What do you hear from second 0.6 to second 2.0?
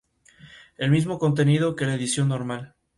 El mismo contenido que la